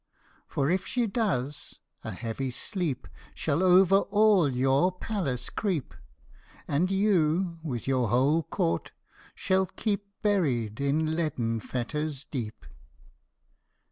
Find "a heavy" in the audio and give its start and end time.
2.03-2.49